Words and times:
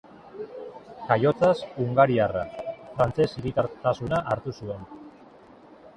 Jaiotzaz 1.09 1.51
hungariarra, 1.83 2.43
frantses 2.97 3.31
hiritartasuna 3.41 4.23
hartu 4.33 4.59
zuen. 4.59 4.93